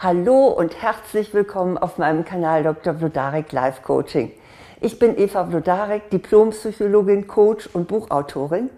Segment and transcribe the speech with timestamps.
[0.00, 2.94] Hallo und herzlich willkommen auf meinem Kanal Dr.
[2.94, 4.30] Vlodarek Life Coaching.
[4.80, 8.70] Ich bin Eva Vlodarek, Diplompsychologin, Coach und Buchautorin.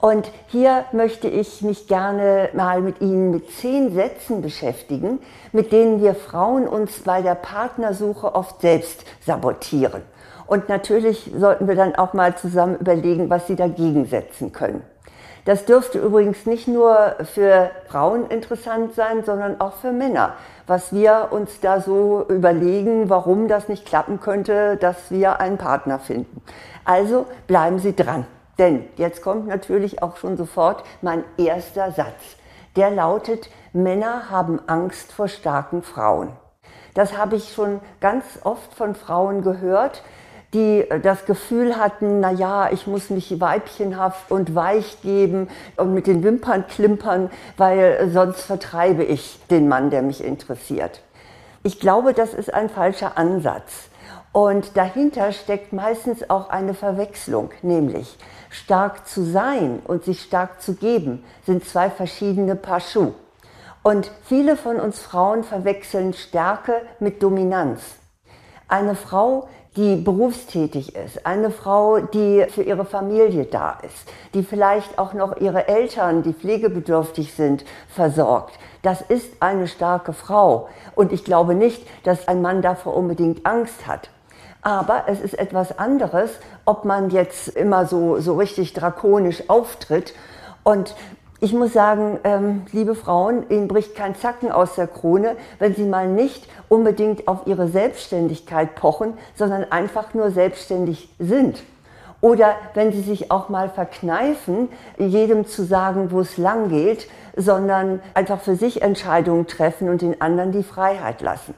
[0.00, 5.20] Und hier möchte ich mich gerne mal mit Ihnen mit zehn Sätzen beschäftigen,
[5.52, 10.02] mit denen wir Frauen uns bei der Partnersuche oft selbst sabotieren.
[10.46, 14.82] Und natürlich sollten wir dann auch mal zusammen überlegen, was Sie dagegen setzen können.
[15.44, 20.34] Das dürfte übrigens nicht nur für Frauen interessant sein, sondern auch für Männer.
[20.66, 26.00] Was wir uns da so überlegen, warum das nicht klappen könnte, dass wir einen Partner
[26.00, 26.42] finden.
[26.84, 28.26] Also bleiben Sie dran.
[28.58, 32.36] Denn jetzt kommt natürlich auch schon sofort mein erster Satz.
[32.74, 36.30] Der lautet, Männer haben Angst vor starken Frauen.
[36.94, 40.02] Das habe ich schon ganz oft von Frauen gehört,
[40.56, 46.06] die das Gefühl hatten, na ja, ich muss mich weibchenhaft und weich geben und mit
[46.06, 51.02] den Wimpern klimpern, weil sonst vertreibe ich den Mann, der mich interessiert.
[51.62, 53.90] Ich glaube, das ist ein falscher Ansatz.
[54.32, 58.16] Und dahinter steckt meistens auch eine Verwechslung, nämlich
[58.48, 63.12] stark zu sein und sich stark zu geben sind zwei verschiedene Paar Schuh.
[63.82, 67.82] Und viele von uns Frauen verwechseln Stärke mit Dominanz.
[68.68, 74.98] Eine Frau, die berufstätig ist, eine Frau, die für ihre Familie da ist, die vielleicht
[74.98, 78.58] auch noch ihre Eltern, die pflegebedürftig sind, versorgt.
[78.82, 80.68] Das ist eine starke Frau.
[80.94, 84.10] Und ich glaube nicht, dass ein Mann davor unbedingt Angst hat.
[84.62, 86.30] Aber es ist etwas anderes,
[86.64, 90.14] ob man jetzt immer so, so richtig drakonisch auftritt.
[90.64, 90.96] Und
[91.40, 95.84] ich muss sagen, ähm, liebe Frauen, Ihnen bricht kein Zacken aus der Krone, wenn Sie
[95.84, 101.62] mal nicht unbedingt auf Ihre Selbstständigkeit pochen, sondern einfach nur selbstständig sind.
[102.22, 107.06] Oder wenn Sie sich auch mal verkneifen, jedem zu sagen, wo es lang geht,
[107.36, 111.54] sondern einfach für sich Entscheidungen treffen und den anderen die Freiheit lassen.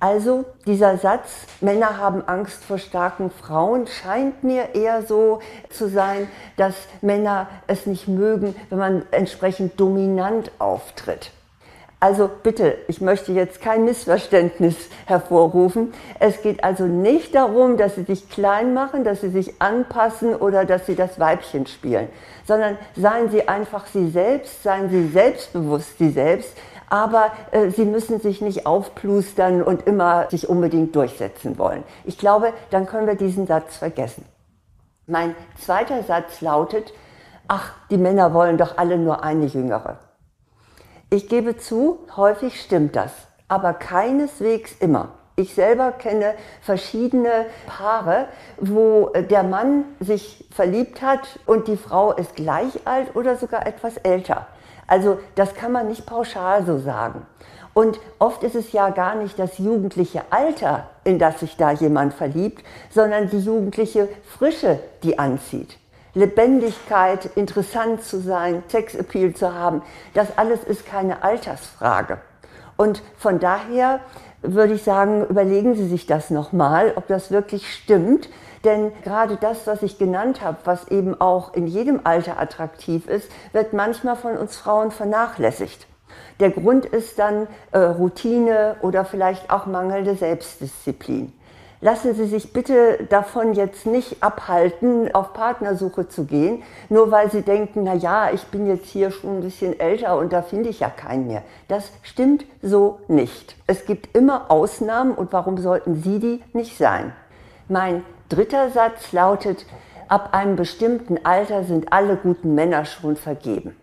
[0.00, 1.28] Also dieser Satz,
[1.60, 6.26] Männer haben Angst vor starken Frauen, scheint mir eher so zu sein,
[6.56, 11.32] dass Männer es nicht mögen, wenn man entsprechend dominant auftritt.
[12.02, 15.92] Also bitte, ich möchte jetzt kein Missverständnis hervorrufen.
[16.18, 20.64] Es geht also nicht darum, dass sie sich klein machen, dass sie sich anpassen oder
[20.64, 22.08] dass sie das Weibchen spielen,
[22.46, 26.56] sondern seien sie einfach sie selbst, seien sie selbstbewusst sie selbst,
[26.90, 31.84] aber äh, sie müssen sich nicht aufplustern und immer sich unbedingt durchsetzen wollen.
[32.04, 34.26] Ich glaube, dann können wir diesen Satz vergessen.
[35.06, 36.92] Mein zweiter Satz lautet,
[37.48, 39.98] ach, die Männer wollen doch alle nur eine Jüngere.
[41.08, 43.12] Ich gebe zu, häufig stimmt das,
[43.48, 45.08] aber keineswegs immer.
[45.36, 48.26] Ich selber kenne verschiedene Paare,
[48.60, 53.96] wo der Mann sich verliebt hat und die Frau ist gleich alt oder sogar etwas
[53.96, 54.46] älter.
[54.90, 57.24] Also das kann man nicht pauschal so sagen.
[57.72, 62.12] Und oft ist es ja gar nicht das jugendliche Alter, in das sich da jemand
[62.12, 65.78] verliebt, sondern die jugendliche Frische, die anzieht.
[66.14, 72.18] Lebendigkeit, interessant zu sein, Sexappeal zu haben, das alles ist keine Altersfrage.
[72.76, 74.00] Und von daher
[74.42, 78.28] würde ich sagen, überlegen Sie sich das nochmal, ob das wirklich stimmt.
[78.64, 83.30] Denn gerade das, was ich genannt habe, was eben auch in jedem Alter attraktiv ist,
[83.52, 85.86] wird manchmal von uns Frauen vernachlässigt.
[86.40, 91.32] Der Grund ist dann äh, Routine oder vielleicht auch mangelnde Selbstdisziplin.
[91.82, 97.40] Lassen Sie sich bitte davon jetzt nicht abhalten, auf Partnersuche zu gehen, nur weil Sie
[97.40, 100.80] denken, na ja, ich bin jetzt hier schon ein bisschen älter und da finde ich
[100.80, 101.42] ja keinen mehr.
[101.68, 103.56] Das stimmt so nicht.
[103.66, 107.14] Es gibt immer Ausnahmen und warum sollten Sie die nicht sein?
[107.66, 109.66] Mein dritter Satz lautet,
[110.08, 113.76] ab einem bestimmten Alter sind alle guten Männer schon vergeben.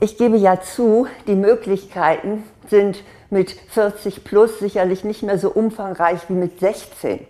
[0.00, 6.20] Ich gebe ja zu, die Möglichkeiten sind mit 40 plus sicherlich nicht mehr so umfangreich
[6.28, 7.26] wie mit 16.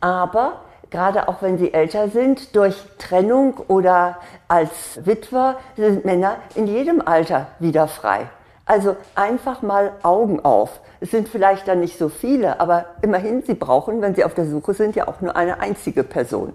[0.00, 6.68] Aber gerade auch wenn sie älter sind, durch Trennung oder als Witwer sind Männer in
[6.68, 8.28] jedem Alter wieder frei.
[8.66, 10.80] Also einfach mal Augen auf.
[11.00, 14.46] Es sind vielleicht dann nicht so viele, aber immerhin, Sie brauchen, wenn Sie auf der
[14.46, 16.54] Suche sind, ja auch nur eine einzige Person.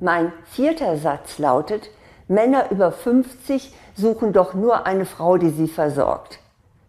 [0.00, 1.90] Mein vierter Satz lautet,
[2.26, 6.38] Männer über 50 suchen doch nur eine Frau, die sie versorgt.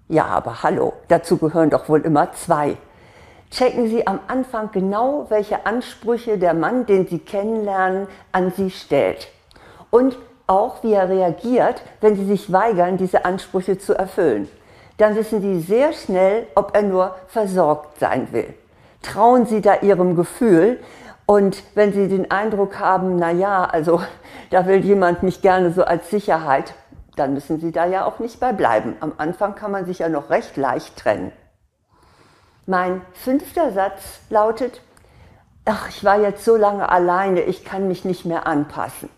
[0.07, 2.77] Ja, aber hallo, dazu gehören doch wohl immer zwei.
[3.49, 9.27] Checken Sie am Anfang genau, welche Ansprüche der Mann, den Sie kennenlernen, an Sie stellt.
[9.89, 10.17] Und
[10.51, 14.47] auch, wie er reagiert, wenn Sie sich weigern, diese Ansprüche zu erfüllen.
[14.97, 18.53] Dann wissen Sie sehr schnell, ob er nur versorgt sein will.
[19.01, 20.79] Trauen Sie da Ihrem Gefühl,
[21.25, 24.01] und wenn Sie den Eindruck haben, na ja, also
[24.49, 26.73] da will jemand mich gerne so als Sicherheit,
[27.15, 28.95] Dann müssen Sie da ja auch nicht bei bleiben.
[28.99, 31.31] Am Anfang kann man sich ja noch recht leicht trennen.
[32.65, 34.81] Mein fünfter Satz lautet,
[35.65, 39.09] ach, ich war jetzt so lange alleine, ich kann mich nicht mehr anpassen.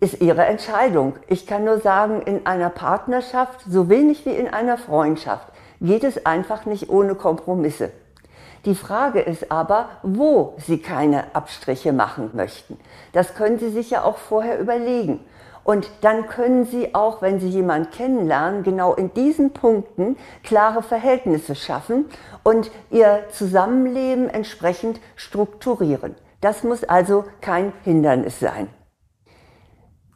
[0.00, 1.16] Ist Ihre Entscheidung.
[1.26, 5.46] Ich kann nur sagen, in einer Partnerschaft, so wenig wie in einer Freundschaft,
[5.82, 7.90] geht es einfach nicht ohne Kompromisse.
[8.64, 12.78] Die Frage ist aber, wo Sie keine Abstriche machen möchten.
[13.12, 15.20] Das können Sie sich ja auch vorher überlegen.
[15.64, 21.54] Und dann können Sie auch, wenn Sie jemanden kennenlernen, genau in diesen Punkten klare Verhältnisse
[21.54, 22.06] schaffen
[22.42, 26.14] und Ihr Zusammenleben entsprechend strukturieren.
[26.40, 28.68] Das muss also kein Hindernis sein.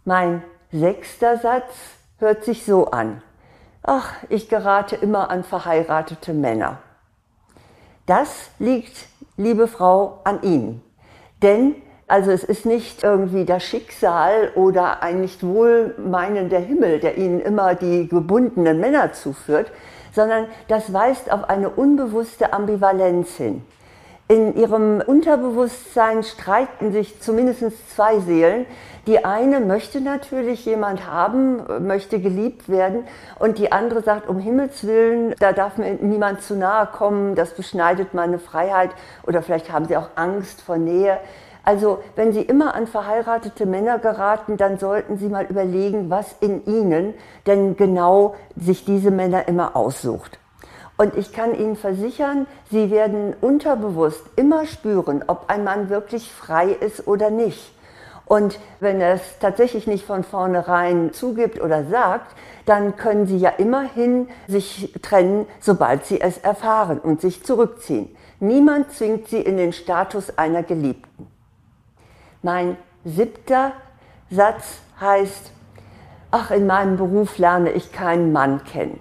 [0.05, 1.73] Mein sechster Satz
[2.19, 3.23] hört sich so an.
[3.83, 6.79] Ach, ich gerate immer an verheiratete Männer.
[8.07, 9.07] Das liegt,
[9.37, 10.83] liebe Frau, an Ihnen.
[11.43, 17.41] Denn also es ist nicht irgendwie das Schicksal oder ein nicht wohlmeinender Himmel, der Ihnen
[17.41, 19.73] immer die gebundenen Männer zuführt,
[20.13, 23.65] sondern das weist auf eine unbewusste Ambivalenz hin.
[24.27, 28.65] In ihrem Unterbewusstsein streiten sich zumindest zwei Seelen.
[29.07, 33.05] Die eine möchte natürlich jemand haben, möchte geliebt werden
[33.39, 37.53] und die andere sagt, um Himmels Willen, da darf mir niemand zu nahe kommen, das
[37.53, 38.91] beschneidet meine Freiheit
[39.27, 41.19] oder vielleicht haben sie auch Angst vor Nähe.
[41.65, 46.65] Also wenn Sie immer an verheiratete Männer geraten, dann sollten Sie mal überlegen, was in
[46.67, 47.15] Ihnen
[47.47, 50.39] denn genau sich diese Männer immer aussucht.
[50.97, 56.69] Und ich kann Ihnen versichern, Sie werden unterbewusst immer spüren, ob ein Mann wirklich frei
[56.69, 57.74] ist oder nicht.
[58.27, 62.35] Und wenn er es tatsächlich nicht von vornherein zugibt oder sagt,
[62.65, 68.17] dann können Sie ja immerhin sich trennen, sobald Sie es erfahren und sich zurückziehen.
[68.41, 71.29] Niemand zwingt Sie in den Status einer Geliebten.
[72.43, 73.73] Mein siebter
[74.31, 75.51] Satz heißt,
[76.31, 78.99] ach, in meinem Beruf lerne ich keinen Mann kennen.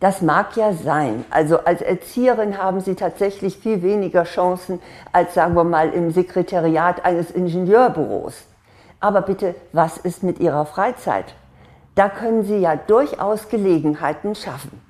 [0.00, 1.26] Das mag ja sein.
[1.28, 4.80] Also als Erzieherin haben Sie tatsächlich viel weniger Chancen
[5.12, 8.34] als, sagen wir mal, im Sekretariat eines Ingenieurbüros.
[8.98, 11.34] Aber bitte, was ist mit Ihrer Freizeit?
[11.94, 14.89] Da können Sie ja durchaus Gelegenheiten schaffen.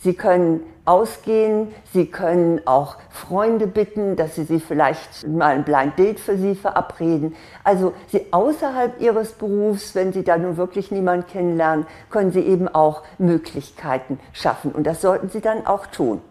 [0.00, 5.98] Sie können ausgehen, Sie können auch Freunde bitten, dass Sie sie vielleicht mal ein Blind
[5.98, 7.34] Date für Sie verabreden.
[7.64, 12.68] Also Sie außerhalb Ihres Berufs, wenn Sie da nun wirklich niemanden kennenlernen, können Sie eben
[12.68, 14.72] auch Möglichkeiten schaffen.
[14.72, 16.22] Und das sollten Sie dann auch tun.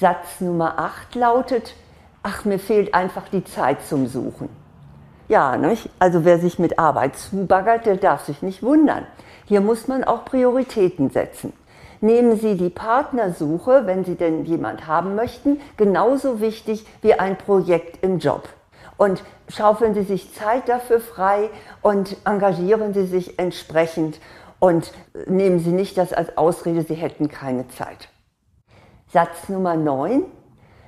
[0.00, 1.74] Satz Nummer 8 lautet,
[2.22, 4.48] ach, mir fehlt einfach die Zeit zum Suchen.
[5.28, 5.90] Ja, nicht?
[5.98, 9.06] also wer sich mit Arbeit zubaggert, der darf sich nicht wundern.
[9.46, 11.52] Hier muss man auch Prioritäten setzen
[12.00, 18.02] nehmen Sie die Partnersuche, wenn Sie denn jemand haben möchten, genauso wichtig wie ein Projekt
[18.02, 18.48] im Job.
[18.96, 21.50] Und schaufeln Sie sich Zeit dafür frei
[21.82, 24.20] und engagieren Sie sich entsprechend
[24.60, 24.92] und
[25.26, 28.08] nehmen Sie nicht das als Ausrede, Sie hätten keine Zeit.
[29.12, 30.24] Satz Nummer 9.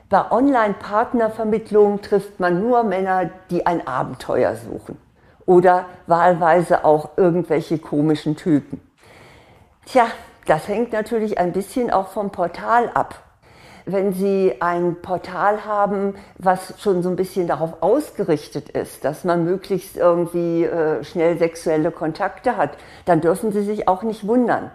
[0.09, 4.99] Bei Online-Partnervermittlung trifft man nur Männer, die ein Abenteuer suchen.
[5.47, 8.81] Oder wahlweise auch irgendwelche komischen Typen.
[9.85, 10.07] Tja,
[10.47, 13.23] das hängt natürlich ein bisschen auch vom Portal ab.
[13.85, 19.45] Wenn Sie ein Portal haben, was schon so ein bisschen darauf ausgerichtet ist, dass man
[19.45, 22.71] möglichst irgendwie äh, schnell sexuelle Kontakte hat,
[23.05, 24.73] dann dürfen Sie sich auch nicht wundern.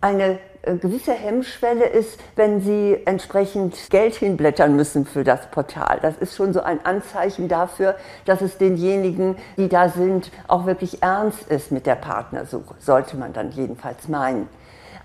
[0.00, 5.98] Eine äh, gewisse Hemmschwelle ist, wenn Sie entsprechend Geld hinblättern müssen für das Portal.
[6.00, 11.02] Das ist schon so ein Anzeichen dafür, dass es denjenigen, die da sind, auch wirklich
[11.02, 14.48] ernst ist mit der Partnersuche, sollte man dann jedenfalls meinen.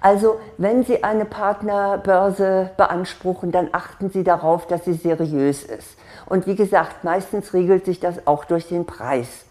[0.02, 5.98] Also wenn Sie eine Partnerbörse beanspruchen, dann achten Sie darauf, dass sie seriös ist.
[6.26, 9.46] Und wie gesagt, meistens regelt sich das auch durch den Preis.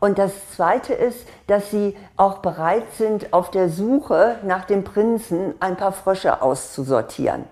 [0.00, 5.54] Und das Zweite ist, dass Sie auch bereit sind, auf der Suche nach dem Prinzen
[5.60, 7.44] ein paar Frösche auszusortieren.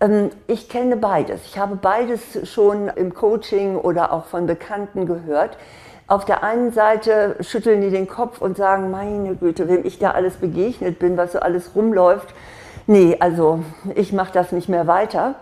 [0.00, 1.40] Ähm, ich kenne beides.
[1.46, 5.56] Ich habe beides schon im Coaching oder auch von Bekannten gehört.
[6.06, 10.10] Auf der einen Seite schütteln die den Kopf und sagen, meine Güte, wem ich da
[10.10, 12.34] alles begegnet bin, was so alles rumläuft.
[12.86, 13.60] Nee, also
[13.94, 15.36] ich mache das nicht mehr weiter.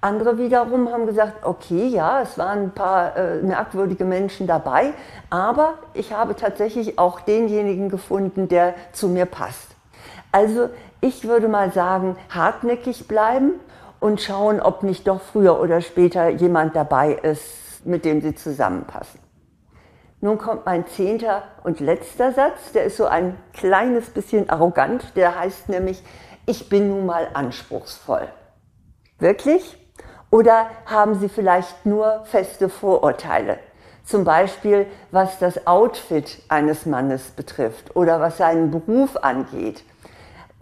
[0.00, 4.92] Andere wiederum haben gesagt, okay, ja, es waren ein paar äh, merkwürdige Menschen dabei,
[5.30, 9.74] aber ich habe tatsächlich auch denjenigen gefunden, der zu mir passt.
[10.30, 10.68] Also
[11.00, 13.52] ich würde mal sagen, hartnäckig bleiben
[13.98, 19.23] und schauen, ob nicht doch früher oder später jemand dabei ist, mit dem sie zusammenpassen.
[20.24, 25.38] Nun kommt mein zehnter und letzter Satz, der ist so ein kleines bisschen arrogant, der
[25.38, 26.02] heißt nämlich,
[26.46, 28.26] ich bin nun mal anspruchsvoll.
[29.18, 29.76] Wirklich?
[30.30, 33.58] Oder haben Sie vielleicht nur feste Vorurteile?
[34.02, 39.84] Zum Beispiel, was das Outfit eines Mannes betrifft oder was seinen Beruf angeht.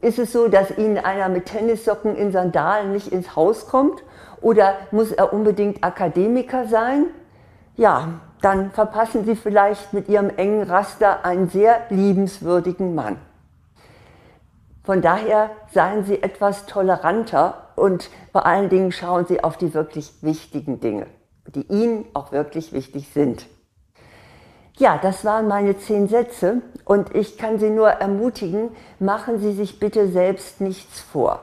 [0.01, 4.03] Ist es so, dass Ihnen einer mit Tennissocken in Sandalen nicht ins Haus kommt?
[4.41, 7.07] Oder muss er unbedingt Akademiker sein?
[7.77, 8.09] Ja,
[8.43, 13.17] dann verpassen Sie vielleicht mit Ihrem engen Raster einen sehr liebenswürdigen Mann.
[14.85, 20.13] Von daher seien Sie etwas toleranter und vor allen Dingen schauen Sie auf die wirklich
[20.23, 21.07] wichtigen Dinge,
[21.55, 23.47] die Ihnen auch wirklich wichtig sind.
[24.77, 29.79] Ja, das waren meine zehn Sätze und ich kann Sie nur ermutigen, machen Sie sich
[29.79, 31.41] bitte selbst nichts vor.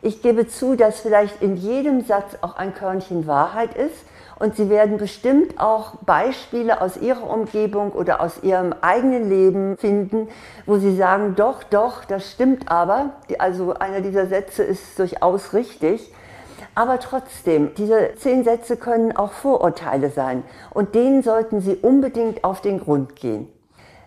[0.00, 4.06] Ich gebe zu, dass vielleicht in jedem Satz auch ein Körnchen Wahrheit ist
[4.40, 10.28] und Sie werden bestimmt auch Beispiele aus Ihrer Umgebung oder aus Ihrem eigenen Leben finden,
[10.64, 13.10] wo Sie sagen, doch, doch, das stimmt aber.
[13.38, 16.10] Also einer dieser Sätze ist durchaus richtig.
[16.74, 22.62] Aber trotzdem, diese zehn Sätze können auch Vorurteile sein und denen sollten Sie unbedingt auf
[22.62, 23.48] den Grund gehen.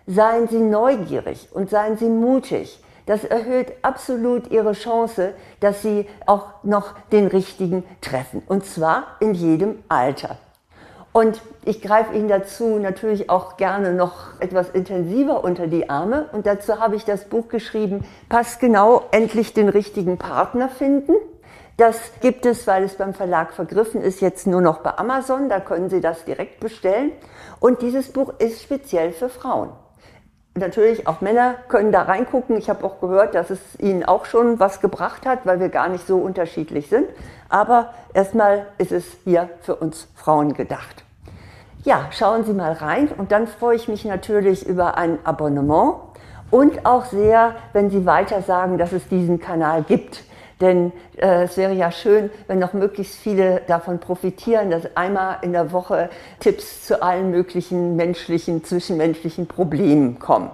[0.06, 2.82] Seien Sie neugierig und seien Sie mutig.
[3.06, 8.42] Das erhöht absolut Ihre Chance, dass Sie auch noch den richtigen treffen.
[8.46, 10.38] Und zwar in jedem Alter.
[11.12, 16.28] Und ich greife Ihnen dazu natürlich auch gerne noch etwas intensiver unter die Arme.
[16.32, 21.12] Und dazu habe ich das Buch geschrieben, Pass genau, endlich den richtigen Partner finden.
[21.76, 25.48] Das gibt es, weil es beim Verlag vergriffen ist, jetzt nur noch bei Amazon.
[25.48, 27.12] Da können Sie das direkt bestellen.
[27.60, 29.70] Und dieses Buch ist speziell für Frauen.
[30.56, 32.56] Natürlich, auch Männer können da reingucken.
[32.56, 35.88] Ich habe auch gehört, dass es ihnen auch schon was gebracht hat, weil wir gar
[35.88, 37.08] nicht so unterschiedlich sind.
[37.48, 41.04] Aber erstmal ist es hier für uns Frauen gedacht.
[41.82, 45.96] Ja, schauen Sie mal rein und dann freue ich mich natürlich über ein Abonnement
[46.50, 50.22] und auch sehr, wenn Sie weiter sagen, dass es diesen Kanal gibt.
[50.60, 55.52] Denn äh, es wäre ja schön, wenn noch möglichst viele davon profitieren, dass einmal in
[55.52, 60.50] der Woche Tipps zu allen möglichen menschlichen, zwischenmenschlichen Problemen kommen.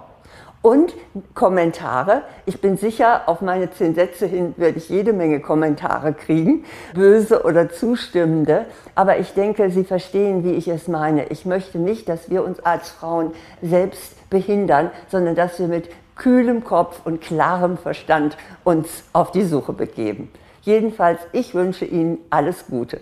[0.63, 0.93] Und
[1.33, 2.21] Kommentare.
[2.45, 7.43] Ich bin sicher, auf meine zehn Sätze hin werde ich jede Menge Kommentare kriegen, böse
[7.43, 8.65] oder zustimmende.
[8.93, 11.25] Aber ich denke, Sie verstehen, wie ich es meine.
[11.29, 13.31] Ich möchte nicht, dass wir uns als Frauen
[13.63, 15.89] selbst behindern, sondern dass wir mit
[16.21, 20.29] kühlem Kopf und klarem Verstand uns auf die Suche begeben.
[20.61, 23.01] Jedenfalls, ich wünsche Ihnen alles Gute.